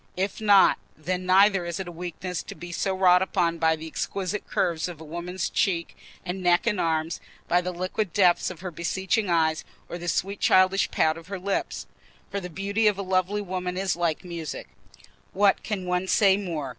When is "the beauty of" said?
12.39-12.97